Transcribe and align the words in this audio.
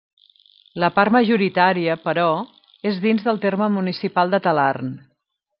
La 0.83 0.87
part 0.95 1.13
majoritària, 1.15 1.97
però, 2.07 2.25
és 2.93 2.99
dins 3.07 3.29
del 3.29 3.43
terme 3.47 3.71
municipal 3.79 4.35
de 4.37 4.45
Talarn. 4.49 4.93